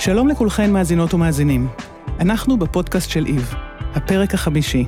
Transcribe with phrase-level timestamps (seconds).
[0.00, 1.68] שלום לכולכן מאזינות ומאזינים.
[2.20, 3.54] אנחנו בפודקאסט של איב,
[3.94, 4.84] הפרק החמישי.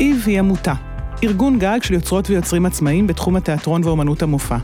[0.00, 0.74] איב היא עמותה,
[1.24, 4.56] ארגון גג של יוצרות ויוצרים עצמאיים בתחום התיאטרון ואומנות המופע.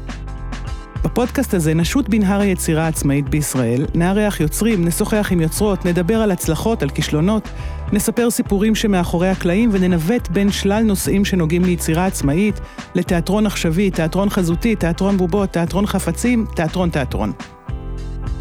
[1.04, 6.82] בפודקאסט הזה נשות בנהר היצירה העצמאית בישראל, נארח יוצרים, נשוחח עם יוצרות, נדבר על הצלחות,
[6.82, 7.48] על כישלונות,
[7.92, 12.60] נספר סיפורים שמאחורי הקלעים וננווט בין שלל נושאים שנוגעים ליצירה עצמאית,
[12.94, 17.32] לתיאטרון עכשווי, תיאטרון חזותי, תיאטרון בובות, תיאטרון חפצים, תיאטרון תיאטרון.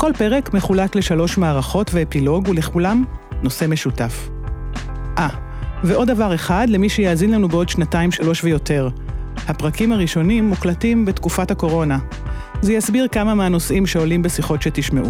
[0.01, 3.03] כל פרק מחולק לשלוש מערכות ואפילוג, ולכולם
[3.43, 4.29] נושא משותף.
[5.17, 5.29] אה,
[5.83, 8.89] ועוד דבר אחד למי שיאזין לנו בעוד שנתיים, שלוש ויותר.
[9.47, 11.99] הפרקים הראשונים מוקלטים בתקופת הקורונה.
[12.61, 15.09] זה יסביר כמה מהנושאים שעולים בשיחות שתשמעו.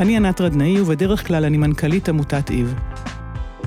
[0.00, 2.74] אני ענת רדנאי, ובדרך כלל אני מנכ"לית עמותת איב.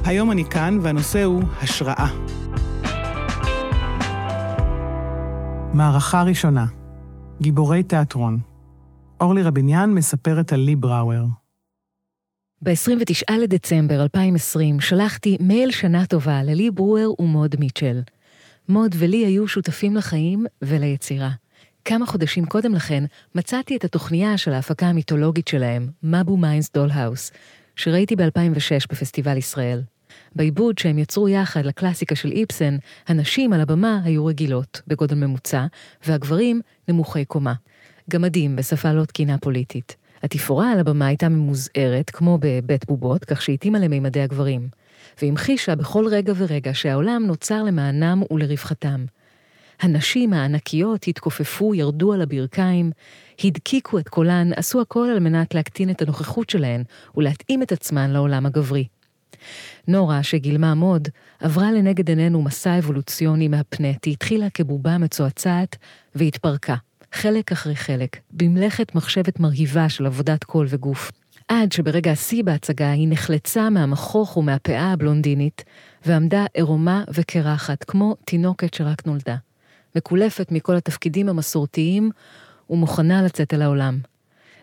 [0.03, 2.07] היום אני כאן, והנושא הוא השראה.
[5.73, 6.65] מערכה ראשונה,
[7.41, 8.54] גיבורי תיאטרון.
[9.21, 11.25] אורלי רביניאן מספרת על לי ברואר.
[12.61, 18.01] ב-29 לדצמבר 2020 שלחתי מייל שנה טובה ללי ברואר ומוד מיטשל.
[18.69, 21.29] מוד ולי היו שותפים לחיים וליצירה.
[21.85, 23.03] כמה חודשים קודם לכן
[23.35, 27.31] מצאתי את התוכניה של ההפקה המיתולוגית שלהם, Mabou Mines Dollhouse,
[27.75, 29.81] שראיתי ב-2006 בפסטיבל ישראל.
[30.35, 35.65] בעיבוד שהם יצרו יחד לקלאסיקה של איפסן, הנשים על הבמה היו רגילות, בגודל ממוצע,
[36.07, 37.53] והגברים נמוכי קומה.
[38.09, 39.95] גמדים בשפה לא תקינה פוליטית.
[40.23, 44.69] התפאורה על הבמה הייתה ממוזערת, כמו בבית בובות, כך שהתאימה למימדי הגברים.
[45.21, 49.05] והמחישה בכל רגע ורגע שהעולם נוצר למענם ולרווחתם.
[49.81, 52.91] הנשים הענקיות התכופפו, ירדו על הברכיים,
[53.43, 56.83] הדקיקו את קולן, עשו הכל על מנת להקטין את הנוכחות שלהן
[57.17, 58.87] ולהתאים את עצמן לעולם הגברי.
[59.87, 61.07] נורה, שגילמה מוד,
[61.39, 65.75] עברה לנגד עינינו מסע אבולוציוני מהפנט, היא התחילה כבובה מצועצעת
[66.15, 66.75] והתפרקה,
[67.15, 71.11] חלק אחרי חלק, במלאכת מחשבת מרהיבה של עבודת קול וגוף.
[71.47, 75.63] עד שברגע השיא בהצגה היא נחלצה מהמכוך ומהפאה הבלונדינית,
[76.05, 79.35] ועמדה עירומה וקרחת, כמו תינוקת שרק נולדה.
[79.95, 82.11] מקולפת מכל התפקידים המסורתיים
[82.69, 83.99] ומוכנה לצאת אל העולם.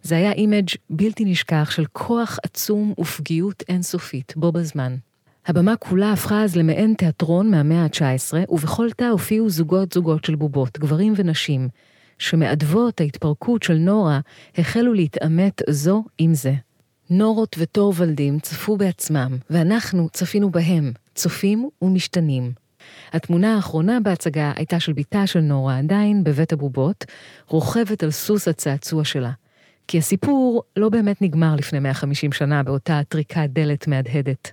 [0.03, 4.97] זה היה image בלתי נשכח של כוח עצום ופגיעות אינסופית, בו בזמן.
[5.47, 10.79] הבמה כולה הפכה אז למעין תיאטרון מהמאה ה-19, ובכל תא הופיעו זוגות זוגות של בובות,
[10.79, 11.69] גברים ונשים,
[12.19, 14.21] שבעקבות ההתפרקות של נורה
[14.59, 16.55] החלו להתעמת זו עם זה.
[17.11, 22.53] נורות וטורוולדים צפו בעצמם, ואנחנו צפינו בהם, צופים ומשתנים.
[23.13, 27.05] התמונה האחרונה בהצגה הייתה של בתה של נורה, עדיין בבית הבובות,
[27.49, 29.31] רוכבת על סוס הצעצוע שלה.
[29.89, 34.53] כי הסיפור לא באמת נגמר לפני 150 שנה באותה טריקת דלת מהדהדת.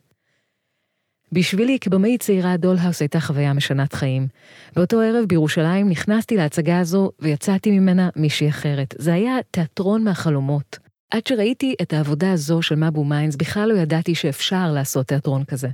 [1.31, 4.27] בשבילי כבמאית צעירה Dollhouse הייתה חוויה משנת חיים.
[4.75, 8.95] באותו ערב בירושלים נכנסתי להצגה הזו ויצאתי ממנה מישהי אחרת.
[8.97, 10.79] זה היה תיאטרון מהחלומות.
[11.11, 15.67] עד שראיתי את העבודה הזו של Mabou Mines, בכלל לא ידעתי שאפשר לעשות תיאטרון כזה.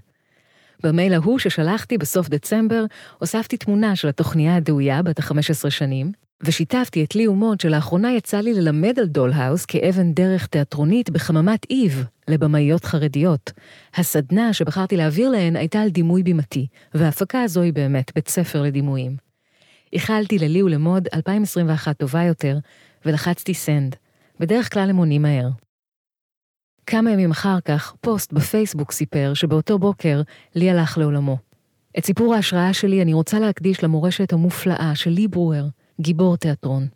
[0.84, 2.86] במייל ההוא ששלחתי בסוף דצמבר,
[3.20, 6.12] הוספתי תמונה של התוכניה הדהויה בת ה-15 שנים,
[6.44, 12.06] ושיתפתי את לי ומוד שלאחרונה יצא לי ללמד על Dollhouse כאבן דרך תיאטרונית בחממת איב
[12.28, 13.52] לבמאיות חרדיות.
[13.96, 19.18] הסדנה שבחרתי להעביר להן הייתה על דימוי בימתי, וההפקה הזו היא באמת בית ספר לדימויים.
[19.94, 22.58] איחלתי ללי ולמוד 2021 טובה יותר,
[23.06, 23.96] ולחצתי send.
[24.40, 25.50] בדרך כלל הם עונים מהר.
[26.86, 30.22] כמה ימים אחר כך, פוסט בפייסבוק סיפר שבאותו בוקר
[30.56, 31.38] לי הלך לעולמו.
[31.98, 35.66] את סיפור ההשראה שלי אני רוצה להקדיש למורשת המופלאה של לי ברואר,
[36.02, 36.88] גיבור תיאטרון.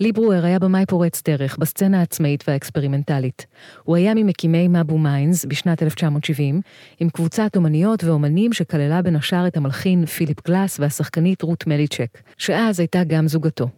[0.00, 3.46] לי ברואר היה במאי פורץ דרך בסצנה העצמאית והאקספרימנטלית.
[3.84, 6.60] הוא היה ממקימי Mabou Mines בשנת 1970,
[7.00, 12.80] עם קבוצת אומניות ואומנים שכללה בין השאר את המלחין פיליפ גלאס והשחקנית רות מליצ'ק, שאז
[12.80, 13.68] הייתה גם זוגתו.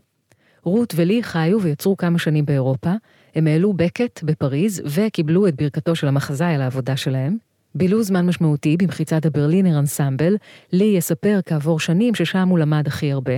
[0.63, 2.93] רות ולי חיו ויצרו כמה שנים באירופה,
[3.35, 7.50] הם העלו בקט בפריז וקיבלו את ברכתו של המחזאי על העבודה שלהם.
[7.75, 10.37] בילו זמן משמעותי במחיצת הברלינר אנסמבל,
[10.73, 13.35] לי יספר כעבור שנים ששם הוא למד הכי הרבה,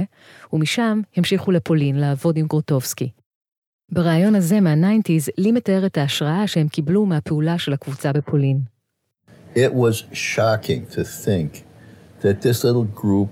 [0.53, 3.09] ומשם המשיכו לפולין לעבוד עם גרוטובסקי.
[3.93, 8.61] בריאיון הזה מה nineties, לי מתאר את ההשראה שהם קיבלו מהפעולה של הקבוצה בפולין.
[9.55, 11.51] It was shocking to think
[12.23, 13.29] that this little group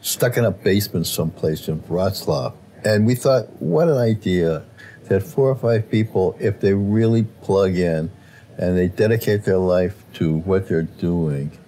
[0.00, 2.52] stuck in a basement someplace in Wroclaw,
[2.84, 3.44] and we thought,
[3.74, 4.62] what an idea
[5.08, 8.10] that four or five people, if they really plug in
[8.58, 11.58] and they dedicate their life to what they're doing,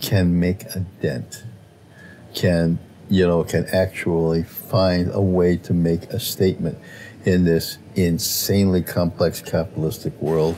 [0.00, 1.44] can make a dent,
[2.34, 6.78] can, you know, can actually find a way to make a statement
[7.24, 10.56] in this insanely complex capitalistic world.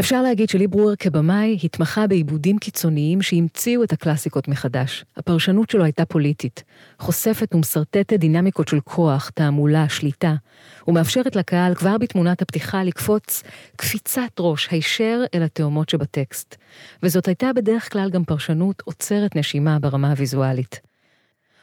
[0.00, 5.04] אפשר להגיד שלי ברואר כבמאי התמחה בעיבודים קיצוניים שהמציאו את הקלאסיקות מחדש.
[5.16, 6.64] הפרשנות שלו הייתה פוליטית,
[6.98, 10.34] חושפת ומשרטטת דינמיקות של כוח, תעמולה, שליטה,
[10.88, 13.42] ומאפשרת לקהל כבר בתמונת הפתיחה לקפוץ
[13.76, 16.56] קפיצת ראש הישר אל התאומות שבטקסט.
[17.02, 20.80] וזאת הייתה בדרך כלל גם פרשנות עוצרת נשימה ברמה הוויזואלית.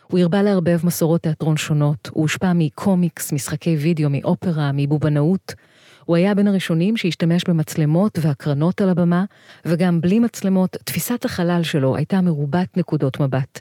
[0.08, 5.54] הוא הרבה לערבב מסורות תיאטרון שונות, הוא הושפע מקומיקס, משחקי וידאו, מאופרה, מבובנאות.
[6.06, 9.26] הוא היה בין הראשונים שהשתמש במצלמות והקרנות על הבמה,
[9.66, 13.60] וגם בלי מצלמות, תפיסת החלל שלו הייתה מרובת נקודות מבט.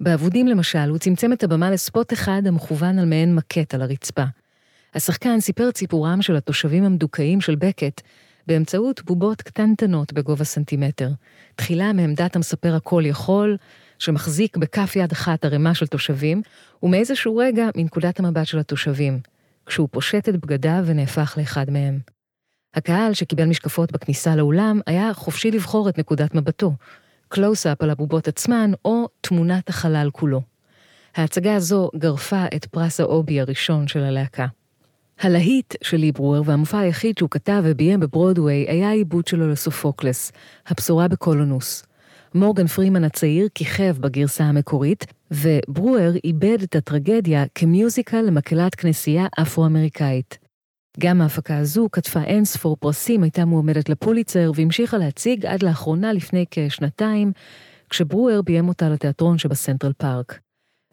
[0.00, 4.24] באבודים למשל, הוא צמצם את הבמה לספוט אחד המכוון על מעין מקט על הרצפה.
[4.94, 8.00] השחקן סיפר את סיפורם של התושבים המדוכאים של בקט
[8.46, 11.08] באמצעות בובות קטנטנות בגובה סנטימטר.
[11.56, 13.56] תחילה מעמדת המספר הכל יכול,
[13.98, 16.42] שמחזיק בכף יד אחת ערימה של תושבים,
[16.82, 19.20] ומאיזשהו רגע מנקודת המבט של התושבים,
[19.66, 21.98] כשהוא פושט את בגדיו ונהפך לאחד מהם.
[22.74, 26.72] הקהל שקיבל משקפות בכניסה לאולם היה חופשי לבחור את נקודת מבטו,
[27.28, 30.42] קלוז-אפ על הבובות עצמן או תמונת החלל כולו.
[31.14, 34.46] ההצגה הזו גרפה את פרס האובי הראשון של הלהקה.
[35.20, 40.32] הלהיט של לי ברואר והמופע היחיד שהוא כתב וביים בברודוויי היה העיבוד שלו לסופוקלס,
[40.66, 41.84] הבשורה בקולונוס.
[42.34, 50.38] מורגן פרימן הצעיר כיכב בגרסה המקורית, וברואר עיבד את הטרגדיה כמיוזיקל למקהלת כנסייה אפרו-אמריקאית.
[51.00, 56.44] גם ההפקה הזו קטפה אין ספור פרסים, הייתה מועמדת לפוליצר והמשיכה להציג עד לאחרונה לפני
[56.50, 57.32] כשנתיים,
[57.90, 60.38] כשברואר ביים אותה לתיאטרון שבסנטרל פארק.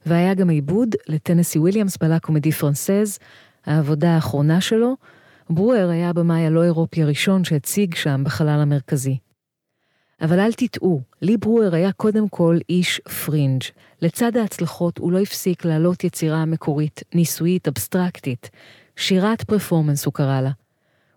[0.06, 3.20] והיה גם עיבוד לטנסי וויליאמס בלה קומדי פרנסז,
[3.66, 4.96] העבודה האחרונה שלו,
[5.50, 9.18] ברואר היה הבמאי הלא אירופי הראשון שהציג שם בחלל המרכזי.
[10.22, 13.62] אבל אל תטעו, לי ברואר היה קודם כל איש פרינג'.
[14.02, 18.50] לצד ההצלחות הוא לא הפסיק להעלות יצירה מקורית, ניסויית, אבסטרקטית.
[18.96, 20.52] שירת performance הוא קרא לה.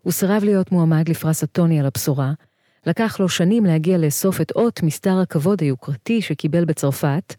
[0.01, 2.33] הוא סירב להיות מועמד לפרס הטוני על הבשורה,
[2.85, 7.35] לקח לו שנים להגיע לאסוף את אות מסתר הכבוד היוקרתי שקיבל בצרפת,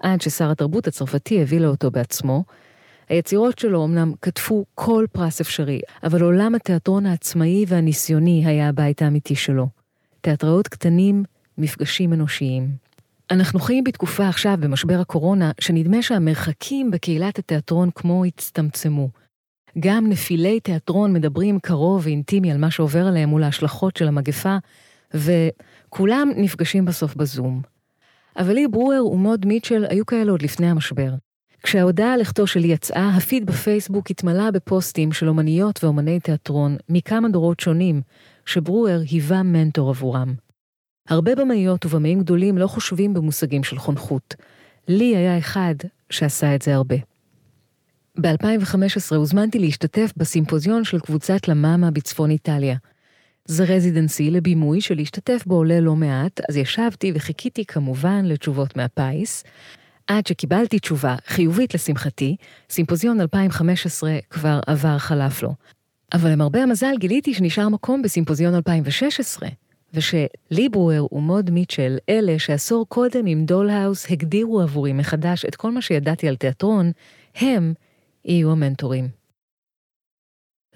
[0.00, 2.44] עד ששר התרבות הצרפתי הביא לו אותו בעצמו.
[3.08, 9.34] היצירות שלו אמנם כתבו כל פרס אפשרי, אבל עולם התיאטרון העצמאי והניסיוני היה הבית האמיתי
[9.34, 9.85] שלו.
[10.26, 11.24] תיאטראות קטנים,
[11.58, 12.68] מפגשים אנושיים.
[13.30, 19.08] אנחנו חיים בתקופה עכשיו, במשבר הקורונה, שנדמה שהמרחקים בקהילת התיאטרון כמו הצטמצמו.
[19.78, 24.56] גם נפילי תיאטרון מדברים קרוב ואינטימי על מה שעובר עליהם מול ההשלכות של המגפה,
[25.14, 27.62] וכולם נפגשים בסוף בזום.
[28.36, 31.10] אבל לי ברואר ומוד מיטשל היו כאלה עוד לפני המשבר.
[31.62, 37.60] כשההודעה על לכתו שלי יצאה, הפיד בפייסבוק התמלא בפוסטים של אומניות ואומני תיאטרון מכמה דורות
[37.60, 38.02] שונים,
[38.46, 40.34] שברואר היווה מנטור עבורם.
[41.08, 44.34] הרבה במאיות ובמאים גדולים לא חושבים במושגים של חונכות.
[44.88, 45.74] לי היה אחד
[46.10, 46.96] שעשה את זה הרבה.
[48.20, 52.76] ב-2015 הוזמנתי להשתתף בסימפוזיון של קבוצת למאמה בצפון איטליה.
[53.44, 59.44] זה residency לבימוי שלהשתתף בו עולה לא מעט, אז ישבתי וחיכיתי כמובן לתשובות מהפיס.
[60.06, 62.36] עד שקיבלתי תשובה חיובית לשמחתי,
[62.70, 65.54] סימפוזיון 2015 כבר עבר חלף לו.
[66.16, 69.48] אבל למרבה המזל גיליתי שנשאר מקום בסימפוזיון 2016,
[69.94, 75.82] ושלי ברואר ומוד מיטשל, אלה שעשור קודם עם Dollhouse הגדירו עבורי מחדש את כל מה
[75.82, 76.92] שידעתי על תיאטרון,
[77.34, 77.74] הם
[78.24, 79.08] יהיו המנטורים.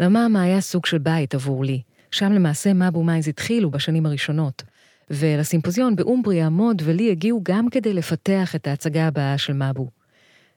[0.01, 4.63] לה מאמה היה סוג של בית עבור לי, שם למעשה מבו מיינס התחילו בשנים הראשונות,
[5.11, 9.89] ולסימפוזיון באומבריה מוד ולי הגיעו גם כדי לפתח את ההצגה הבאה של מבו.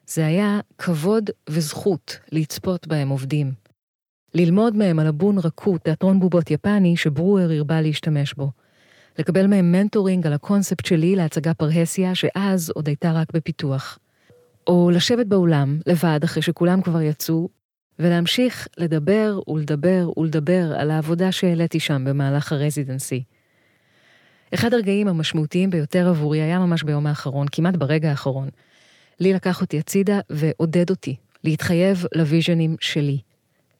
[0.06, 3.63] זה היה כבוד וזכות לצפות בהם עובדים.
[4.34, 8.50] ללמוד מהם על הבונראקו, תיאטרון בובות יפני, שברואר הרבה להשתמש בו.
[9.18, 13.98] לקבל מהם mentoring על הקונספט שלי להצגה פרהסיה, שאז עוד הייתה רק בפיתוח.
[14.66, 17.48] או לשבת באולם, לבד, אחרי שכולם כבר יצאו,
[17.98, 23.22] ולהמשיך לדבר ולדבר ולדבר על העבודה שהעליתי שם במהלך הרזידנסי.
[24.54, 28.48] אחד הרגעים המשמעותיים ביותר עבורי היה ממש ביום האחרון, כמעט ברגע האחרון.
[29.20, 33.18] לי לקח אותי הצידה ועודד אותי להתחייב לוויז'נים שלי.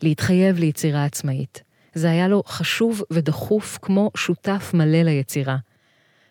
[0.05, 1.63] להתחייב ליצירה עצמאית.
[1.95, 5.57] זה היה לו חשוב ודחוף כמו שותף מלא ליצירה.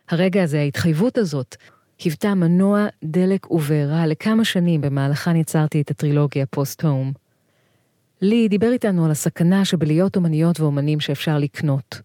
[0.10, 1.56] הרגע הזה, ההתחייבות הזאת,
[2.03, 7.13] היוותה מנוע, דלק ובעירה לכמה שנים במהלכן יצרתי את הטרילוגיה פוסט-הום.
[8.22, 12.01] לי דיבר איתנו על הסכנה שבלהיות אומניות ואומנים שאפשר לקנות.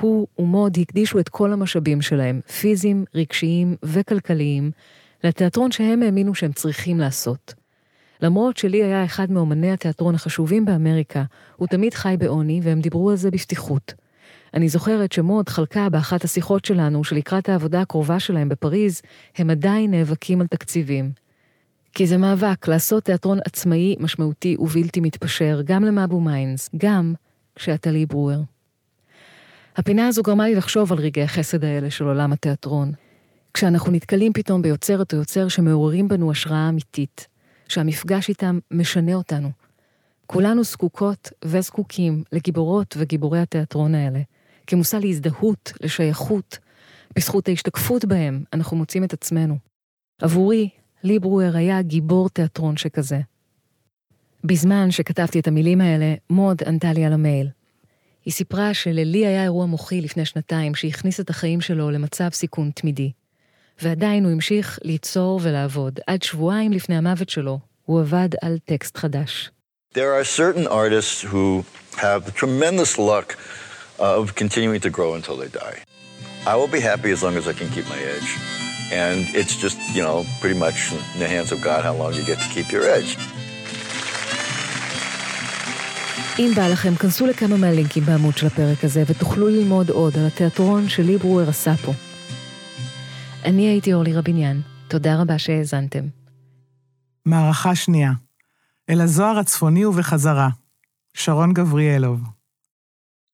[0.00, 4.70] הוא ומוד הקדישו את כל המשאבים שלהם, פיזיים, רגשיים וכלכליים,
[5.24, 7.54] לתיאטרון שהם האמינו שהם צריכים לעשות.
[8.20, 11.24] למרות שלי היה אחד מאומני התיאטרון החשובים באמריקה,
[11.56, 13.94] הוא תמיד חי בעוני, והם דיברו על זה בפתיחות.
[14.54, 19.02] אני זוכרת שמוד חלקה באחת השיחות שלנו, שלקראת העבודה הקרובה שלהם בפריז,
[19.36, 21.10] הם עדיין נאבקים על תקציבים.
[21.94, 27.14] כי זה מאבק לעשות תיאטרון עצמאי, משמעותי ובלתי מתפשר, גם למאבו מיינס, גם
[27.54, 28.40] כשאתה לי ברואר.
[29.76, 32.92] הפינה הזו גרמה לי לחשוב על רגעי החסד האלה של עולם התיאטרון.
[33.54, 37.26] כשאנחנו נתקלים פתאום ביוצרת או יוצר שמעוררים בנו השראה אמיתית,
[37.70, 39.50] שהמפגש איתם משנה אותנו.
[40.26, 44.20] כולנו זקוקות וזקוקים לגיבורות וגיבורי התיאטרון האלה,
[44.66, 46.58] כמושא להזדהות, לשייכות.
[47.16, 49.58] בזכות ההשתקפות בהם, אנחנו מוצאים את עצמנו.
[50.22, 50.68] עבורי,
[51.04, 53.20] לי ברואר היה גיבור תיאטרון שכזה.
[54.44, 57.48] בזמן שכתבתי את המילים האלה, מוד ענתה לי על המייל.
[58.24, 63.12] היא סיפרה שללי היה אירוע מוחי לפני שנתיים שהכניס את החיים שלו למצב סיכון תמידי.
[63.82, 66.00] ועדיין הוא המשיך ליצור ולעבוד.
[66.06, 69.50] עד שבועיים לפני המוות שלו, הוא עבד על טקסט חדש.
[69.94, 71.64] There are certain artists who
[71.96, 73.28] have the tremendous luck
[73.98, 75.78] of continuing to grow until they die.
[76.46, 78.30] I will be happy as long as I can keep my edge.
[79.04, 80.78] And it's just, you know, pretty much
[81.14, 83.18] in the hands of God how long you get to keep your edge.
[86.38, 90.88] אם בא לכם, כנסו לכמה מהלינקים בעמוד של הפרק הזה ותוכלו ללמוד עוד על התיאטרון
[90.88, 91.92] שלי ברואר עשה פה.
[93.44, 96.04] אני הייתי אורלי רביניאן, תודה רבה שהאזנתם.
[97.26, 98.12] מערכה שנייה.
[98.90, 100.48] אל הזוהר הצפוני ובחזרה.
[101.14, 102.20] שרון גבריאלוב.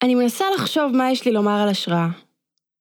[0.02, 2.08] אני מנסה לחשוב מה יש לי לומר על השראה.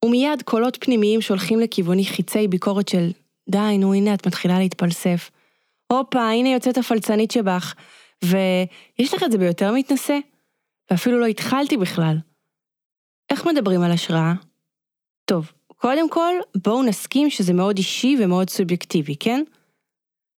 [0.06, 3.12] ומיד קולות פנימיים שולחים לכיווני חיצי ביקורת של
[3.50, 5.32] די, נו הנה את מתחילה להתפלסף.
[5.92, 7.74] הופה, הנה יוצאת הפלצנית שבך,
[8.24, 10.18] ויש לך את זה ביותר מתנשא?
[10.92, 12.18] ואפילו לא התחלתי בכלל.
[13.30, 14.34] איך מדברים על השראה?
[15.25, 15.51] טוב,
[15.84, 19.44] קודם כל, בואו נסכים שזה מאוד אישי ומאוד סובייקטיבי, כן?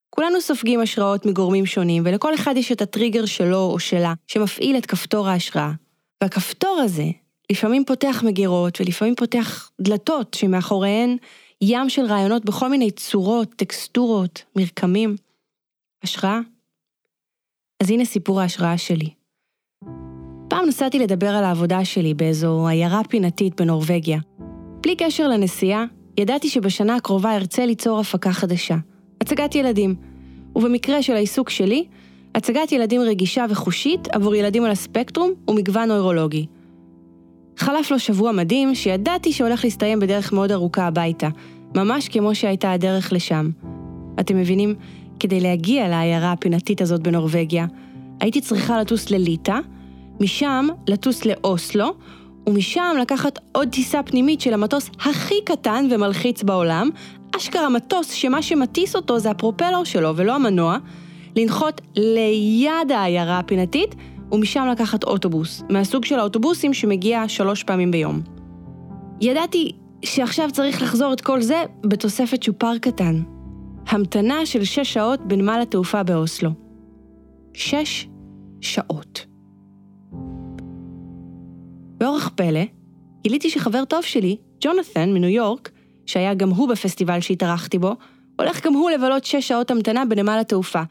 [0.10, 4.86] כולנו סופגים השראות מגורמים שונים, ולכל אחד יש את הטריגר שלו או שלה, שמפעיל את
[4.86, 5.72] כפתור ההשראה.
[6.22, 7.06] והכפתור הזה
[7.52, 11.18] לפעמים פותח מגירות, ולפעמים פותח דלתות שמאחוריהן
[11.62, 15.16] ים של רעיונות בכל מיני צורות, טקסטורות, מרקמים.
[16.04, 16.40] השראה?
[17.84, 19.10] אז הנה סיפור ההשראה שלי.
[20.50, 24.20] פעם נסעתי לדבר על העבודה שלי באיזו עיירה פינתית בנורבגיה.
[24.84, 25.86] בלי קשר לנסיעה,
[26.18, 28.75] ידעתי שבשנה הקרובה ארצה ליצור הפקה חדשה,
[29.22, 29.96] הצגת ילדים.
[30.56, 31.86] ובמקרה של העיסוק שלי,
[32.36, 36.46] הצגת ילדים רגישה וחושית עבור ילדים על הספקטרום ומגוון נוירולוגי.
[37.58, 41.30] חלף לו שבוע מדהים שידעתי שהולך להסתיים בדרך מאוד ארוכה הביתה,
[41.75, 43.50] ממש כמו שהייתה הדרך לשם.
[44.20, 44.75] אתם מבינים?
[45.20, 47.66] כדי להגיע לעיירה הפינתית הזאת בנורבגיה,
[48.20, 49.60] הייתי צריכה לטוס לליטא,
[50.20, 51.94] משם לטוס לאוסלו,
[52.48, 56.90] ומשם לקחת עוד טיסה פנימית של המטוס הכי קטן ומלחיץ בעולם,
[57.38, 60.78] אשכרה מטוס שמה שמטיס אותו זה הפרופלור שלו ולא המנוע,
[61.36, 63.96] לנחות ליד העיירה הפינתית,
[64.32, 68.22] ומשם לקחת אוטובוס, מהסוג של האוטובוסים שמגיע שלוש פעמים ביום.
[69.22, 69.72] ידעתי
[70.06, 73.22] שעכשיו צריך לחזור את כל זה בתוספת שופר קטן.
[73.88, 76.50] המתנה של שש שעות בנמל התעופה באוסלו.
[77.54, 78.08] שש
[78.62, 79.33] שעות.
[81.98, 82.64] באורח פלא,
[83.22, 85.70] גיליתי שחבר טוב שלי, ג'ונת'ן מניו יורק,
[86.06, 87.96] שהיה גם הוא בפסטיבל שהתארחתי בו,
[88.40, 90.82] הולך גם הוא לבלות שש שעות המתנה בנמל התעופה.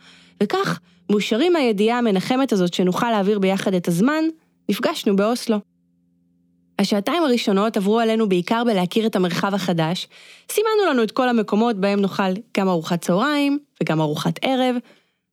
[0.42, 0.80] וכך,
[1.10, 4.24] מאושרים מהידיעה המנחמת הזאת שנוכל להעביר ביחד את הזמן,
[4.68, 5.56] נפגשנו באוסלו.
[6.78, 10.08] השעתיים הראשונות עברו עלינו בעיקר בלהכיר את המרחב החדש,
[10.52, 14.76] סימנו לנו את כל המקומות בהם נאכל גם ארוחת צהריים וגם ארוחת ערב,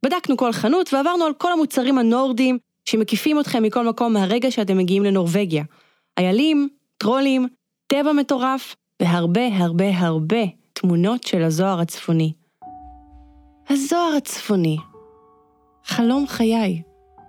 [0.06, 2.58] בדקנו כל חנות ועברנו על כל המוצרים הנורדים
[2.89, 5.63] שמקיפים אתכם מכל מקום מהרגע שאתם מגיעים לנורבגיה.
[6.17, 7.48] איילים, טרולים,
[7.88, 10.43] טבע מטורף, והרבה הרבה הרבה
[10.74, 12.34] תמונות של הזוהר הצפוני.
[13.69, 14.77] הזוהר הצפוני.
[15.86, 16.81] חלום חיי.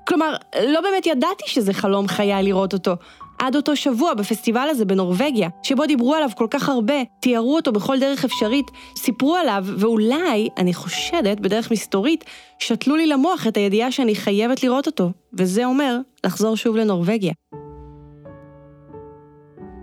[0.08, 0.36] כלומר,
[0.66, 2.92] לא באמת ידעתי שזה חלום חיי לראות אותו.
[3.40, 7.98] עד אותו שבוע בפסטיבל הזה בנורבגיה, שבו דיברו עליו כל כך הרבה, תיארו אותו בכל
[8.00, 12.24] דרך אפשרית, סיפרו עליו, ואולי, אני חושדת, בדרך מסתורית,
[12.58, 17.32] שתלו לי למוח את הידיעה שאני חייבת לראות אותו, וזה אומר לחזור שוב לנורבגיה.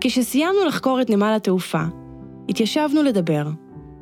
[0.00, 1.82] כשסיימנו לחקור את נמל התעופה,
[2.48, 3.42] התיישבנו לדבר.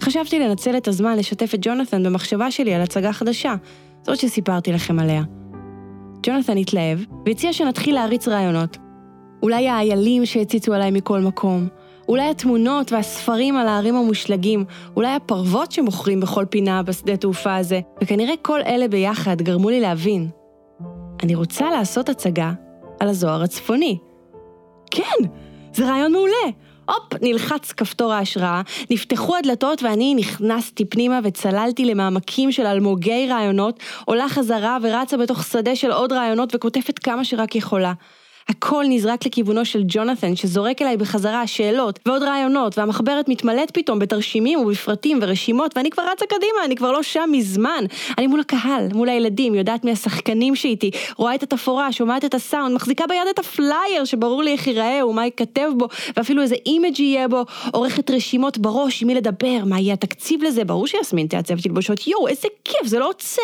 [0.03, 3.55] חשבתי לנצל את הזמן לשתף את ג'ונת'ן במחשבה שלי על הצגה חדשה,
[4.03, 5.23] זאת שסיפרתי לכם עליה.
[6.23, 8.86] ג'ונת'ן התלהב, והציע שנתחיל להריץ רעיונות.
[9.43, 11.69] אולי האיילים שהציצו עליי מכל מקום,
[12.09, 14.65] אולי התמונות והספרים על הערים המושלגים,
[14.97, 20.29] אולי הפרוות שמוכרים בכל פינה בשדה תעופה הזה, וכנראה כל אלה ביחד גרמו לי להבין.
[21.23, 22.53] אני רוצה לעשות הצגה
[23.01, 23.99] על הזוהר הצפוני.
[24.91, 25.29] כן,
[25.73, 26.51] זה רעיון מעולה.
[26.89, 34.29] הופ, נלחץ כפתור ההשראה, נפתחו הדלתות ואני נכנסתי פנימה וצללתי למעמקים של אלמוגי רעיונות, עולה
[34.29, 37.93] חזרה ורצה בתוך שדה של עוד רעיונות וכותפת כמה שרק יכולה.
[38.49, 44.59] הכל נזרק לכיוונו של ג'ונת'ן, שזורק אליי בחזרה שאלות ועוד רעיונות, והמחברת מתמלאת פתאום בתרשימים
[44.59, 47.85] ובפרטים ורשימות, ואני כבר רצה קדימה, אני כבר לא שם מזמן.
[48.19, 52.75] אני מול הקהל, מול הילדים, יודעת מי השחקנים שאיתי, רואה את התפאורה, שומעת את הסאונד,
[52.75, 57.29] מחזיקה ביד את הפלייר שברור לי איך ייראה ומה ייכתב בו, ואפילו איזה image יהיה
[57.29, 62.07] בו, עורכת רשימות בראש עם מי לדבר, מה יהיה התקציב לזה, ברור שיסמין תעצב תלבושות,
[62.07, 63.43] יואו, איזה כיף, זה לא עוצר?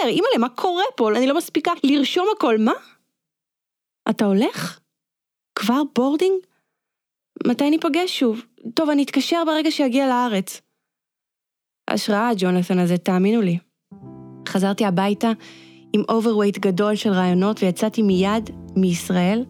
[5.62, 6.34] כבר boarding?
[7.46, 8.42] מתי ניפגש שוב?
[8.74, 10.60] טוב, אני אתקשר ברגע שאגיע לארץ.
[11.88, 13.58] השראה, ג'ונתן הזה, תאמינו לי.
[14.48, 15.32] חזרתי הביתה
[15.92, 19.44] עם overweight גדול של רעיונות ויצאתי מיד מישראל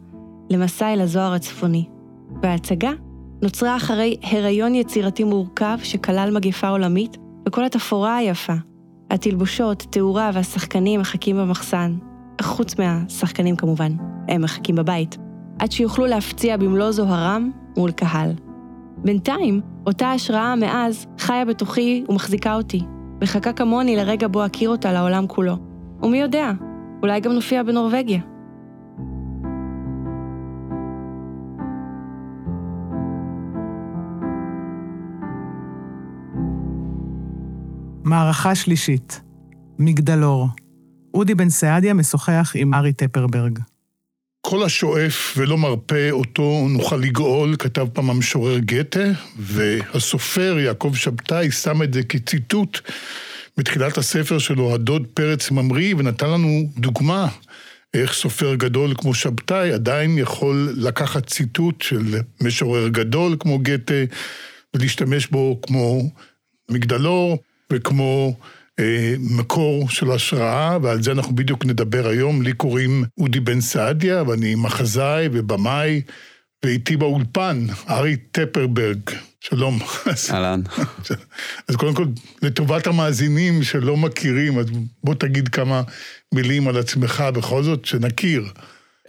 [0.51, 1.89] למסע אל הזוהר הצפוני.
[2.43, 2.93] וההצגה
[3.43, 7.17] נוצרה אחרי הריון יצירתי מורכב שכלל מגפה עולמית
[7.49, 8.55] וכל התפאורה היפה.
[9.11, 11.97] התלבושות, תאורה והשחקנים מחכים במחסן.
[12.43, 13.93] חוץ מהשחקנים כמובן,
[14.29, 15.32] הם מחכים בבית.
[15.63, 18.33] עד שיוכלו להפציע במלוא זוהרם מול קהל.
[18.97, 22.81] בינתיים, אותה השראה מאז חיה בתוכי ומחזיקה אותי,
[23.23, 25.57] מחכה כמוני לרגע בו אכיר אותה לעולם כולו.
[26.03, 26.53] ומי יודע,
[27.03, 28.21] אולי גם נופיע בנורבגיה.
[38.05, 39.23] מערכה שלישית,
[39.79, 40.49] מגדלור.
[41.15, 43.72] אודי בן סעדיה משוחח עם ארי טפרברג.
[44.53, 49.05] כל השואף ולא מרפא אותו נוכל לגאול, כתב פעם המשורר גתה,
[49.39, 52.81] והסופר יעקב שבתאי שם את זה כציטוט
[53.57, 57.29] בתחילת הספר שלו, הדוד פרץ ממריא, ונתן לנו דוגמה
[57.95, 64.05] איך סופר גדול כמו שבתאי עדיין יכול לקחת ציטוט של משורר גדול כמו גתה,
[64.75, 66.11] ולהשתמש בו כמו
[66.71, 67.39] מגדלור
[67.73, 68.37] וכמו
[69.19, 72.43] מקור של השראה, ועל זה אנחנו בדיוק נדבר היום.
[72.43, 76.03] לי קוראים אודי בן סעדיה, ואני מחזאי ובמאי,
[76.65, 79.01] ואיתי באולפן, ארי טפרברג.
[79.41, 79.79] שלום.
[80.31, 80.61] אהלן.
[81.69, 82.07] אז קודם כל,
[82.43, 84.67] לטובת המאזינים שלא מכירים, אז
[85.05, 85.83] בוא תגיד כמה
[86.35, 88.45] מילים על עצמך בכל זאת, שנכיר.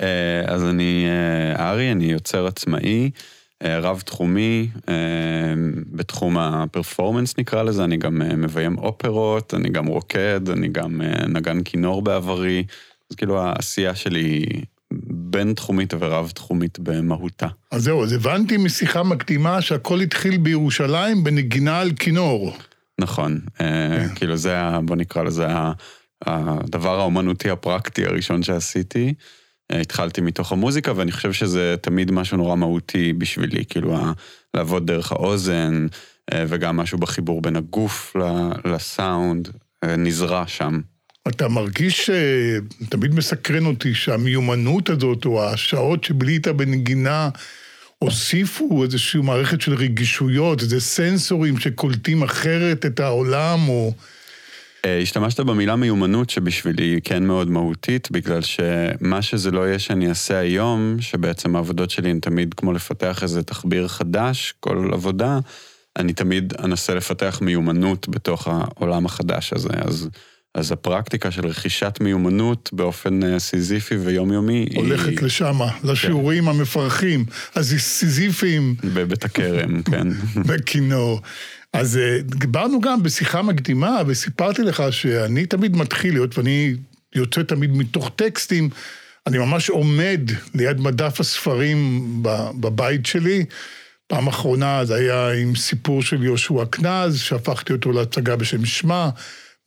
[0.02, 3.10] אה, אז אני אה, ארי, אני יוצר עצמאי.
[3.64, 4.94] אה, רב-תחומי, אה,
[5.92, 11.64] בתחום הפרפורמנס נקרא לזה, אני גם אה, מביים אופרות, אני גם רוקד, אני גם נגן
[11.64, 12.64] כינור בעברי,
[13.12, 14.46] אז כאילו העשייה שלי
[15.08, 17.48] בין-תחומית ורב-תחומית במהותה.
[17.72, 22.56] אז זהו, אז הבנתי משיחה מקדימה שהכל התחיל בירושלים בנגינה על כינור.
[23.00, 24.08] נכון, כן.
[24.16, 25.48] כאילו זה, בוא נקרא לזה,
[26.26, 29.14] הדבר האומנותי הפרקטי הראשון שעשיתי.
[29.82, 33.98] התחלתי מתוך המוזיקה, ואני חושב שזה תמיד משהו נורא מהותי בשבילי, כאילו
[34.54, 35.88] לעבוד דרך האוזן,
[36.34, 38.16] אה, וגם משהו בחיבור בין הגוף
[38.66, 39.50] לסאונד,
[39.84, 40.80] אה, נזרע שם.
[41.28, 42.58] אתה מרגיש, אה,
[42.90, 47.30] תמיד מסקרן אותי, שהמיומנות הזאת, או השעות שבילית בנגינה,
[48.00, 53.94] הוסיפו איזושהי מערכת של רגישויות, איזה סנסורים שקולטים אחרת את העולם, או...
[54.86, 60.10] אה, השתמשת במילה מיומנות שבשבילי היא כן מאוד מהותית, בגלל שמה שזה לא יהיה שאני
[60.10, 65.40] אעשה היום, שבעצם העבודות שלי הן תמיד כמו לפתח איזה תחביר חדש, כל עבודה,
[65.96, 69.70] אני תמיד אנסה לפתח מיומנות בתוך העולם החדש הזה.
[69.82, 70.10] אז,
[70.56, 75.18] אז הפרקטיקה של רכישת מיומנות באופן אה, סיזיפי ויומיומי הולכת היא...
[75.22, 76.50] לשם, לשיעורים כן.
[76.50, 78.76] המפרכים, הסיזיפיים.
[78.94, 80.08] בבית הכרם, כן.
[80.48, 81.22] בכינור.
[81.74, 86.76] אז אה, דיברנו גם בשיחה מקדימה, וסיפרתי לך שאני תמיד מתחיל להיות, ואני
[87.16, 88.70] יוצא תמיד מתוך טקסטים,
[89.28, 90.22] אני ממש עומד
[90.56, 92.08] ליד מדף הספרים
[92.60, 93.46] בבית שלי.
[94.08, 99.10] פעם אחרונה זה היה עם סיפור של יהושע קנז, שהפכתי אותו להצגה בשם שמע,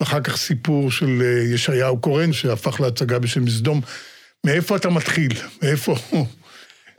[0.00, 3.80] ואחר כך סיפור של אה, ישעיהו קורן, שהפך להצגה בשם סדום.
[4.46, 5.32] מאיפה אתה מתחיל?
[5.62, 5.96] מאיפה?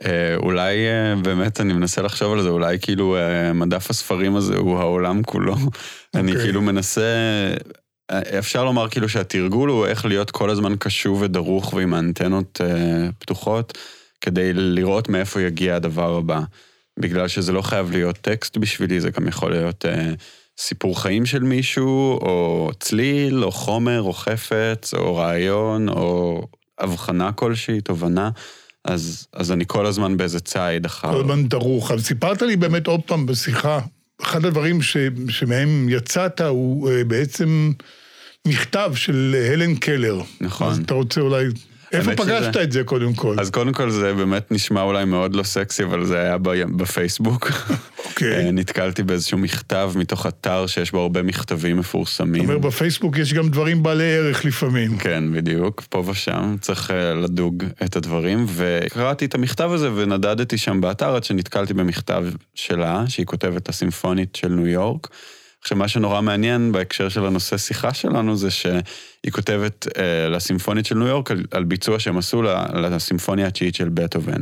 [0.04, 4.56] אה, אולי אה, באמת אני מנסה לחשוב על זה, אולי כאילו אה, מדף הספרים הזה
[4.56, 5.54] הוא העולם כולו.
[5.54, 5.78] Okay.
[6.14, 6.44] אני אוקיי.
[6.44, 7.02] כאילו מנסה,
[8.38, 12.60] אפשר לומר כאילו שהתרגול הוא איך להיות כל הזמן קשוב ודרוך ועם האנטנות
[13.18, 13.78] פתוחות,
[14.20, 16.40] כדי לראות מאיפה יגיע הדבר הבא.
[17.00, 19.84] בגלל שזה לא חייב להיות טקסט בשבילי, זה גם יכול להיות
[20.58, 26.42] סיפור חיים של מישהו, או צליל, או חומר, או חפץ, או רעיון, או
[26.78, 28.30] הבחנה כלשהי, תובנה.
[28.84, 31.12] אז, אז אני כל הזמן באיזה ציד אחר.
[31.12, 31.90] כל הזמן דרוך.
[31.90, 33.80] אז סיפרת לי באמת עוד פעם בשיחה,
[34.22, 34.96] אחד הדברים ש,
[35.28, 37.72] שמהם יצאת הוא uh, בעצם
[38.46, 40.20] מכתב של הלן קלר.
[40.40, 40.70] נכון.
[40.70, 41.44] אז אתה רוצה אולי...
[41.92, 43.36] איפה פגשת שזה- את זה קודם כל?
[43.40, 46.36] אז קודם כל זה באמת נשמע אולי מאוד לא סקסי, אבל זה היה
[46.76, 47.50] בפייסבוק.
[48.06, 48.46] אוקיי.
[48.46, 52.42] אה, נתקלתי באיזשהו מכתב מתוך אתר שיש בו הרבה מכתבים מפורסמים.
[52.42, 54.98] אומר, בפייסבוק יש גם דברים בעלי ערך לפעמים.
[54.98, 60.80] כן, בדיוק, פה ושם, צריך אה, לדוג את הדברים, וקראתי את המכתב הזה ונדדתי שם
[60.80, 62.24] באתר עד שנתקלתי במכתב
[62.54, 65.08] שלה, שהיא כותבת לסימפונית של ניו יורק.
[65.62, 70.94] עכשיו, מה שנורא מעניין בהקשר של הנושא שיחה שלנו, זה שהיא כותבת אה, לסימפונית של
[70.94, 74.40] ניו יורק על, על ביצוע שהם עשו ל- לסימפוניה התשיעית של בטהובן.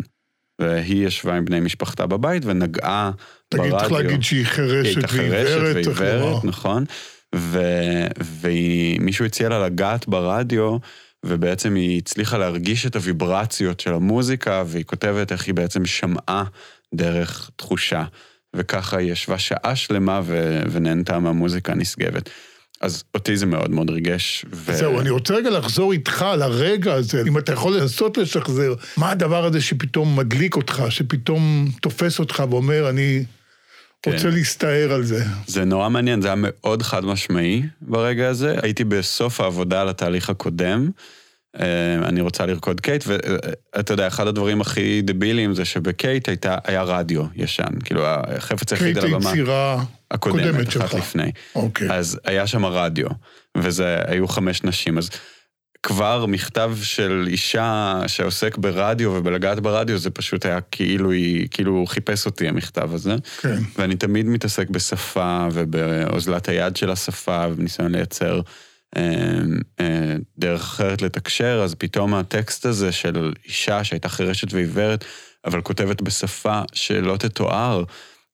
[0.61, 3.11] והיא ישבה עם בני משפחתה בבית ונגעה
[3.49, 3.79] תגיד, ברדיו.
[3.79, 6.13] צריך להגיד שהיא היא חירשת ועיוורת, חירשת צריך לומר.
[6.13, 6.85] ועיוורת, נכון.
[8.41, 10.77] ומישהו הציע לה לגעת ברדיו,
[11.27, 16.45] ובעצם היא הצליחה להרגיש את הוויברציות של המוזיקה, והיא כותבת איך היא בעצם שמעה
[16.95, 18.05] דרך תחושה.
[18.57, 22.31] וככה היא ישבה שעה שלמה ו- ונהנתה מהמוזיקה הנשגבת.
[22.81, 24.45] אז אותי זה מאוד מאוד ריגש.
[24.53, 24.77] ו...
[24.77, 29.11] זהו, אני רוצה רגע לחזור איתך על הרגע הזה, אם אתה יכול לנסות לשחזר, מה
[29.11, 33.25] הדבר הזה שפתאום מדליק אותך, שפתאום תופס אותך ואומר, אני
[34.03, 34.13] כן.
[34.13, 35.25] רוצה להסתער על זה.
[35.47, 38.57] זה נורא מעניין, זה היה מאוד חד משמעי ברגע הזה.
[38.63, 40.91] הייתי בסוף העבודה על התהליך הקודם.
[41.61, 46.83] אה, אני רוצה לרקוד קייט, ואתה יודע, אחד הדברים הכי דבילים זה שבקייט הייתה, היה
[46.83, 49.31] רדיו ישן, כאילו החפץ היחיד קייט על הבמה.
[49.31, 50.95] היצירה הקודמת, הקודמת אחת שלך.
[50.95, 51.31] לפני.
[51.55, 51.93] אוקיי.
[51.93, 53.07] אז היה שם רדיו,
[53.57, 55.11] וזה, היו חמש נשים, אז
[55.83, 61.89] כבר מכתב של אישה שעוסק ברדיו ובלגעת ברדיו, זה פשוט היה כאילו היא, כאילו הוא
[61.89, 63.17] חיפש אותי, המכתב הזה.
[63.41, 63.57] כן.
[63.79, 68.43] ואני תמיד מתעסק בשפה ובאוזלת היד של השפה ובניסיון לייצר אה, אה,
[70.39, 75.05] דרך אחרת לתקשר, אז פתאום הטקסט הזה של אישה שהייתה חירשת ועיוורת,
[75.45, 77.85] אבל כותבת בשפה שלא תתואר,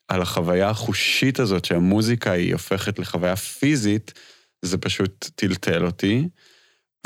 [0.09, 4.13] על החוויה החושית הזאת שהמוזיקה היא הופכת לחוויה פיזית,
[4.63, 6.29] זה פשוט טלטל אותי.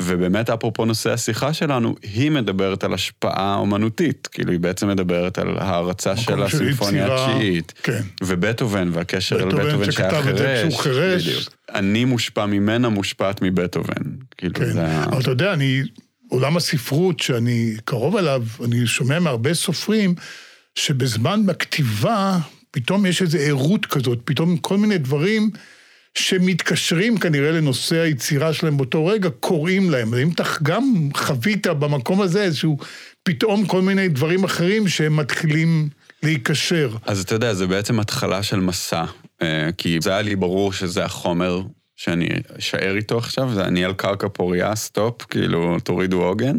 [0.01, 4.27] ובאמת, אפרופו נושא השיחה שלנו, היא מדברת על השפעה אומנותית.
[4.31, 7.73] כאילו, היא בעצם מדברת על הערצה של הסימפוניה התשיעית.
[7.83, 8.01] כן.
[8.23, 10.67] ובטהובן, והקשר אל בטהובן בטהובן שהיה שכתב את זה חירש.
[10.67, 11.27] כשהוא חירש.
[11.27, 11.49] בדיוק.
[11.73, 14.03] אני מושפע ממנה, מושפעת מבטהובן.
[14.37, 15.03] כאילו, כן, זה.
[15.03, 15.81] אבל אתה יודע, אני,
[16.29, 20.15] עולם הספרות שאני קרוב אליו, אני שומע מהרבה סופרים,
[20.75, 22.37] שבזמן בכתיבה,
[22.71, 25.49] פתאום יש איזו ערות כזאת, פתאום כל מיני דברים
[26.17, 30.13] שמתקשרים כנראה לנושא היצירה שלהם באותו רגע, קוראים להם.
[30.13, 32.77] האם אתה גם חווית במקום הזה איזשהו,
[33.23, 35.89] פתאום כל מיני דברים אחרים שהם מתחילים
[36.23, 36.89] להיקשר.
[37.05, 39.05] אז אתה יודע, זה בעצם התחלה של מסע.
[39.41, 41.61] אה, כי זה היה לי ברור שזה החומר
[41.95, 46.55] שאני אשאר איתו עכשיו, זה אני על קרקע פוריה, סטופ, כאילו, תורידו עוגן.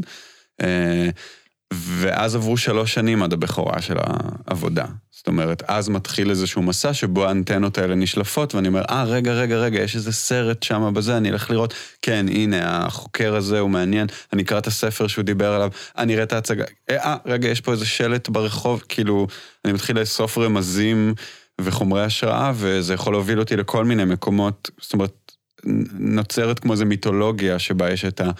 [1.72, 4.84] אה, ואז עברו שלוש שנים עד הבכורה של העבודה.
[5.10, 9.56] זאת אומרת, אז מתחיל איזשהו מסע שבו האנטנות האלה נשלפות, ואני אומר, אה, רגע, רגע,
[9.56, 14.06] רגע, יש איזה סרט שם בזה, אני אלך לראות, כן, הנה, החוקר הזה הוא מעניין,
[14.32, 17.72] אני אקרא את הספר שהוא דיבר עליו, אני אראה את ההצגה, אה, רגע, יש פה
[17.72, 19.26] איזה שלט ברחוב, כאילו,
[19.64, 21.14] אני מתחיל לאסוף רמזים
[21.60, 25.27] וחומרי השראה, וזה יכול להוביל אותי לכל מיני מקומות, זאת אומרת,
[25.98, 28.30] נוצרת כמו איזו מיתולוגיה שבה יש את ה...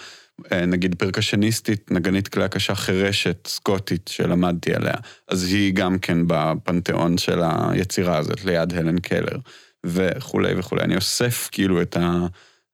[0.51, 4.93] אה, נגיד פרקשניסטית, נגנית כלי הקשה חירשת, סקוטית, שלמדתי עליה.
[5.27, 9.37] אז היא גם כן בפנתיאון של היצירה הזאת, ליד הלן קלר,
[9.85, 10.81] וכולי וכולי.
[10.81, 12.25] אני אוסף כאילו את, ה,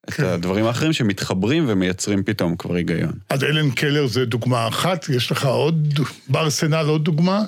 [0.10, 0.25] את כן.
[0.25, 3.13] הדברים האחרים שמתחברים ומייצרים פתאום כבר היגיון.
[3.29, 7.43] אז אלן קלר זה דוגמה אחת, יש לך עוד, בארסנל עוד דוגמה?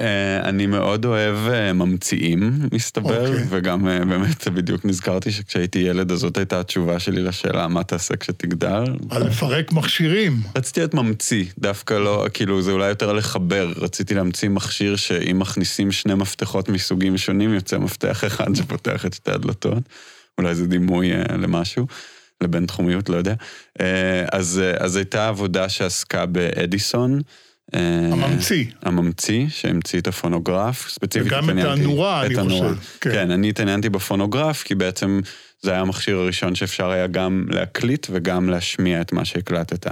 [0.00, 3.44] אה, אני מאוד אוהב אה, ממציאים, מסתבר, אוקיי.
[3.48, 8.16] וגם אה, באמת בדיוק נזכרתי שכשהייתי ילד, אז זאת הייתה התשובה שלי לשאלה, מה תעשה
[8.16, 8.84] כשתגדל?
[9.10, 10.42] על לפרק מכשירים.
[10.56, 15.92] רציתי להיות ממציא, דווקא לא, כאילו זה אולי יותר לחבר, רציתי להמציא מכשיר שאם מכניסים
[15.92, 19.82] שני מפתחות מסוגים שונים, יוצא מפתח אחד שפותח את שתי הדלתות.
[20.38, 21.86] אולי זה דימוי למשהו,
[22.40, 23.34] לבין תחומיות, לא יודע.
[24.32, 27.20] אז, אז הייתה עבודה שעסקה באדיסון.
[27.74, 27.80] אה,
[28.12, 28.64] הממציא.
[28.82, 32.68] הממציא, שהמציא את הפונוגרף, ספציפית וגם את הנורה, אני את הנורה.
[32.68, 33.10] חושב, כן.
[33.12, 35.20] כן, אני התעניינתי בפונוגרף, כי בעצם
[35.62, 39.86] זה היה המכשיר הראשון שאפשר היה גם להקליט וגם להשמיע את מה שהקלטת.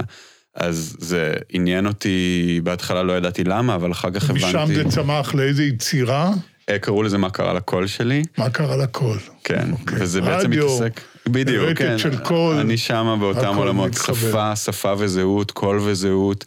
[0.55, 4.45] אז זה עניין אותי, בהתחלה לא ידעתי למה, אבל אחר כך הבנתי...
[4.45, 6.31] משם זה צמח לאיזה יצירה,
[6.69, 9.17] אה, קראו לזה מה קרה לקול שלי, מה קרה לכל.
[9.43, 9.97] כן, אוקיי.
[10.01, 11.01] וזה בעצם רדיו, מתעסק...
[11.27, 11.97] בדיוק, כן.
[11.97, 14.29] של קול, אני שמה באותם עולמות, מתחבר.
[14.29, 16.45] שפה, שפה וזהות, קול וזהות,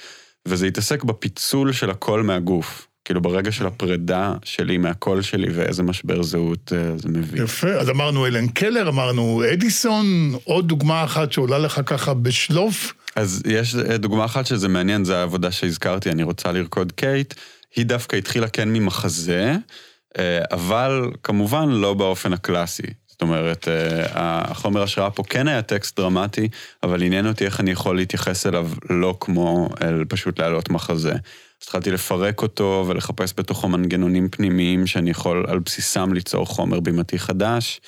[0.48, 2.88] וזה התעסק בפיצול של הקול מהגוף.
[3.05, 7.42] כאילו ברגע של הפרידה שלי מהקול שלי ואיזה משבר זהות אה, זה מביא.
[7.42, 10.07] יפה, אז אמרנו הלן קלר, אמרנו אדיסון,
[10.44, 12.94] עוד דוגמה אחת שעולה לך ככה בשלוף.
[13.16, 17.35] אז יש אה, דוגמה אחת שזה מעניין, זו העבודה שהזכרתי, אני רוצה לרקוד קייט.
[17.76, 19.55] היא דווקא התחילה כן ממחזה,
[20.18, 22.87] אה, אבל כמובן לא באופן הקלאסי.
[23.22, 24.04] זאת אומרת, אה,
[24.50, 26.48] החומר השראה פה כן היה טקסט דרמטי,
[26.82, 31.12] אבל עניין אותי איך אני יכול להתייחס אליו לא כמו אל פשוט להעלות מחזה.
[31.12, 31.18] אז
[31.62, 37.80] התחלתי לפרק אותו ולחפש בתוכו מנגנונים פנימיים שאני יכול על בסיסם ליצור חומר בימתי חדש.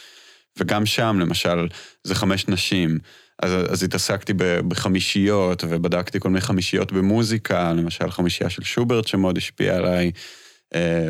[0.57, 1.69] וגם שם, למשל,
[2.05, 2.99] זה חמש נשים.
[3.43, 4.33] אז, אז התעסקתי
[4.69, 10.11] בחמישיות, ובדקתי כל מיני חמישיות במוזיקה, למשל חמישייה של שוברט שמאוד השפיעה עליי,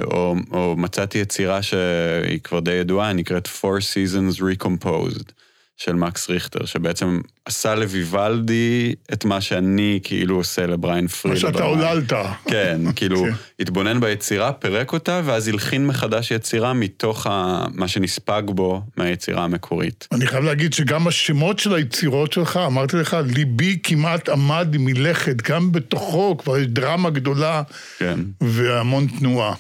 [0.05, 5.33] או, או מצאתי יצירה שהיא כבר די ידועה, נקראת Four Seasons Recomposed.
[5.76, 11.34] של מקס ריכטר, שבעצם עשה לויוולדי את מה שאני כאילו עושה לבריין פריד.
[11.34, 12.12] מה שאתה עוללת.
[12.48, 13.32] כן, כאילו, כן.
[13.60, 17.64] התבונן ביצירה, פירק אותה, ואז הלחין מחדש יצירה מתוך ה...
[17.74, 20.08] מה שנספג בו מהיצירה המקורית.
[20.12, 25.72] אני חייב להגיד שגם השמות של היצירות שלך, אמרתי לך, ליבי כמעט עמד מלכת, גם
[25.72, 27.62] בתוכו כבר יש דרמה גדולה.
[27.98, 28.20] כן.
[28.40, 29.54] והמון תנועה.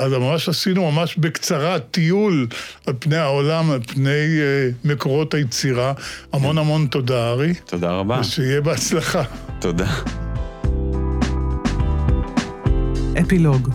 [0.00, 2.46] אז ממש עשינו ממש בקצרה טיול
[2.86, 5.92] על פני העולם, על פני uh, מקורות היצירה.
[6.32, 7.54] המון המון תודה, ארי.
[7.54, 8.20] תודה רבה.
[8.20, 9.22] ושיהיה בהצלחה.
[9.58, 9.86] תודה.
[13.20, 13.68] אפילוג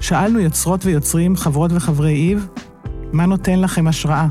[0.00, 2.46] שאלנו יוצרות ויוצרים, חברות וחברי איב,
[3.12, 4.26] מה נותן לכם השראה?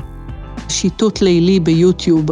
[0.68, 2.26] שיטוט לילי ביוטיוב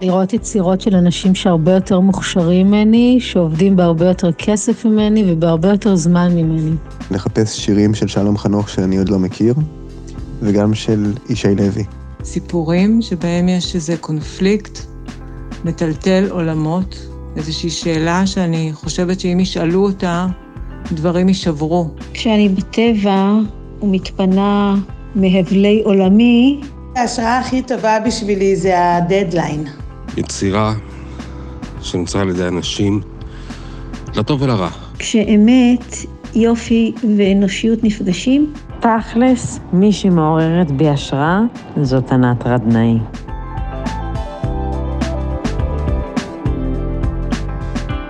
[0.00, 5.96] לראות יצירות של אנשים שהרבה יותר מוכשרים ממני, שעובדים בהרבה יותר כסף ממני ובהרבה יותר
[5.96, 6.76] זמן ממני.
[7.10, 9.54] לחפש שירים של שלום חנוך שאני עוד לא מכיר,
[10.42, 11.84] וגם של ישי לוי.
[12.24, 14.78] סיפורים שבהם יש איזה קונפליקט,
[15.64, 17.06] מטלטל עולמות,
[17.36, 20.26] איזושהי שאלה שאני חושבת שאם ישאלו אותה,
[20.92, 21.88] דברים יישברו.
[22.14, 23.34] כשאני בטבע
[23.82, 24.74] ומתפנה
[25.14, 26.60] מהבלי עולמי,
[26.96, 29.64] ההשראה הכי טובה בשבילי זה הדדליין.
[30.18, 30.74] יצירה
[31.80, 33.00] שנוצרה על ידי אנשים,
[34.16, 34.68] לטוב ולרע.
[34.98, 35.96] כשאמת,
[36.34, 38.52] יופי ואנושיות נפגשים.
[38.80, 41.40] תכלס, מי שמעוררת בי השראה
[41.82, 42.98] זאת ענת רדנאי.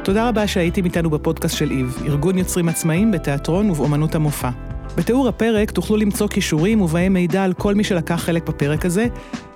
[0.04, 4.50] תודה רבה שהייתם איתנו בפודקאסט של איב, ארגון יוצרים עצמאיים בתיאטרון ובאמנות המופע.
[4.96, 9.06] בתיאור הפרק תוכלו למצוא כישורים ובהם מידע על כל מי שלקח חלק בפרק הזה.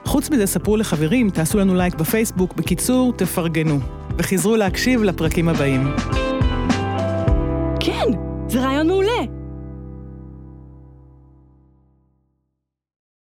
[0.05, 3.79] חוץ מזה, ספרו לחברים, תעשו לנו לייק בפייסבוק, בקיצור, תפרגנו.
[4.19, 5.95] וחזרו להקשיב לפרקים הבאים.
[7.81, 8.07] כן,
[8.49, 9.42] זה רעיון מעולה.